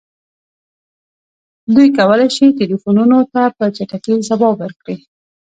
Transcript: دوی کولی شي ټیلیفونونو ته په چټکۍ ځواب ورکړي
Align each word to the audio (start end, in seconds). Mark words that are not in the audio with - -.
دوی 1.73 1.87
کولی 1.97 2.27
شي 2.35 2.47
ټیلیفونونو 2.57 3.17
ته 3.33 3.41
په 3.57 3.65
چټکۍ 3.75 4.15
ځواب 4.27 4.55
ورکړي 4.59 4.95